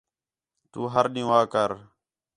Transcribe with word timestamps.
تو 0.71 0.79
ہر 0.93 1.05
ݙِین٘ہوں 1.13 1.33
آ 1.39 1.41
کر 1.53 1.69